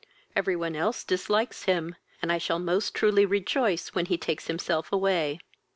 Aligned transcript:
Every 0.35 0.55
one 0.55 0.75
else 0.75 1.03
dislikes 1.03 1.65
him, 1.65 1.95
and 2.23 2.31
I 2.31 2.39
shall 2.39 2.57
most 2.57 2.95
truly 2.95 3.23
rejoice 3.23 3.89
when 3.89 4.07
he 4.07 4.17
takes 4.17 4.47
himself 4.47 4.91
away." 4.91 5.37